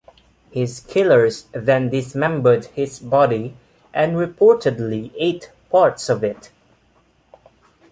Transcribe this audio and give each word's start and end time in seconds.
His 0.49 0.79
killers 0.79 1.45
then 1.51 1.89
dismembered 1.91 2.65
his 2.73 2.97
body 2.97 3.55
and 3.93 4.15
reportedly 4.15 5.11
ate 5.15 5.51
parts 5.69 6.09
of 6.09 6.23
it. 6.23 6.49